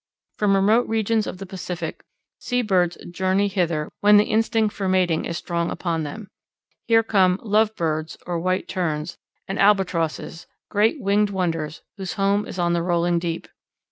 [0.39, 2.03] From remote regions of the Pacific
[2.39, 6.27] sea birds journey hither when the instinct for mating is strong upon them.
[6.87, 12.57] Here come "Love Birds" or White Terns, and Albatrosses, great winged wonders whose home is
[12.57, 13.47] on the rolling deep.